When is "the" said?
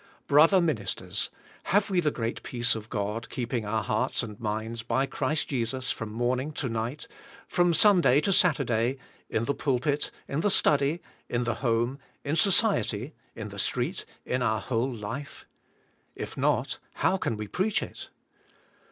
1.99-2.09, 9.45-9.53, 10.41-10.49, 11.43-11.53, 13.49-13.59